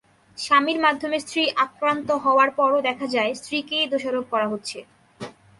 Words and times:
স্বামীর 0.37 0.79
মাধ্যমে 0.79 1.17
স্ত্রী 1.19 1.43
আক্রান্ত 1.65 2.09
হওয়ার 2.23 2.49
পরও 2.57 2.79
দেখা 2.87 3.07
যায়, 3.07 3.31
স্ত্রীকেই 3.33 3.85
দোষারোপ 3.91 4.25
করা 4.33 4.47
হচ্ছে। 4.49 4.77